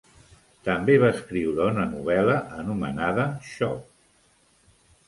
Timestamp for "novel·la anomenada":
1.91-3.31